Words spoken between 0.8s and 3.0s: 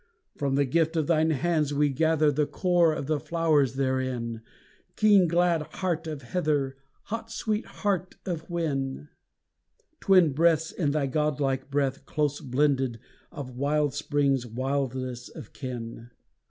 of thine hands we gather The core